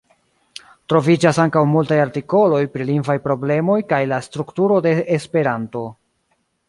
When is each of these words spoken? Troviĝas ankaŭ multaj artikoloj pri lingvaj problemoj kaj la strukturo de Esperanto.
Troviĝas 0.93 1.39
ankaŭ 1.43 1.61
multaj 1.73 1.99
artikoloj 2.05 2.61
pri 2.77 2.87
lingvaj 2.91 3.17
problemoj 3.27 3.79
kaj 3.93 4.01
la 4.15 4.21
strukturo 4.29 4.81
de 4.87 4.95
Esperanto. 5.19 5.85